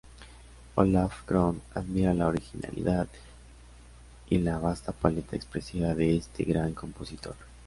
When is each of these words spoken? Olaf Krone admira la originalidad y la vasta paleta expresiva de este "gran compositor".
Olaf 0.77 1.25
Krone 1.27 1.59
admira 1.75 2.15
la 2.15 2.25
originalidad 2.25 3.07
y 4.31 4.39
la 4.39 4.57
vasta 4.57 4.93
paleta 4.93 5.35
expresiva 5.35 5.93
de 5.93 6.17
este 6.17 6.43
"gran 6.43 6.73
compositor". 6.73 7.35